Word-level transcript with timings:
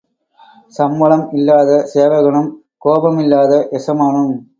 சம்பளம் 0.73 1.25
இல்லாத 1.31 1.71
சேவகனும், 1.93 2.49
கோபமில்லாத 2.77 3.61
எசமானும். 3.71 4.33